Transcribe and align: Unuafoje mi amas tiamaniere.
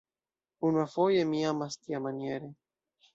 Unuafoje 0.69 1.21
mi 1.33 1.39
amas 1.51 1.73
tiamaniere. 1.81 2.49